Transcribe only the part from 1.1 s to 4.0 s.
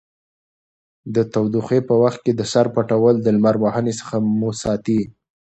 د تودوخې په وخت کې د سر پټول له لمر وهنې